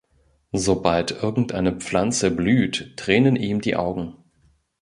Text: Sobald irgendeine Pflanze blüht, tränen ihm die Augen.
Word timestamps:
Sobald 0.55 1.11
irgendeine 1.21 1.73
Pflanze 1.73 2.31
blüht, 2.31 2.97
tränen 2.97 3.35
ihm 3.35 3.61
die 3.61 3.75
Augen. 3.75 4.15